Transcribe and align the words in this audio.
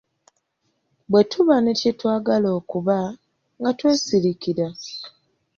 Bwe 1.09 1.21
tuba 1.31 1.55
ne 1.61 1.73
kye 1.79 1.91
twagala 1.99 2.49
okuba, 2.59 2.97
nga 3.59 3.71
twesirikira. 3.77 4.67